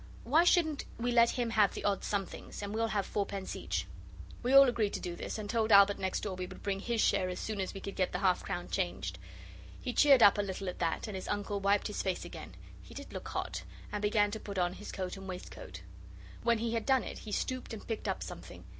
[0.23, 3.85] Why shouldn't we let him have the odd somethings, and we'll have fourpence each.'
[4.41, 6.99] We all agreed to do this, and told Albert next door we would bring his
[6.99, 9.19] share as soon as we could get the half crown changed.
[9.79, 12.95] He cheered up a little at that, and his uncle wiped his face again he
[12.95, 13.61] did look hot
[13.91, 15.81] and began to put on his coat and waistcoat.
[16.41, 18.65] When he had done it he stooped and picked up something.